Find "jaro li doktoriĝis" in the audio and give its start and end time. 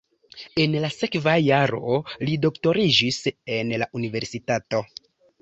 1.47-3.21